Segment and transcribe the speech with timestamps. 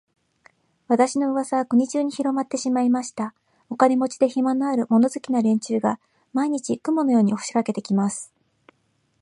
[0.87, 3.35] 私の噂は国中にひろまってしまいました。
[3.69, 5.99] お金持で、暇のある、物好きな連中が、
[6.33, 8.33] 毎日、雲のように押しかけて来ます。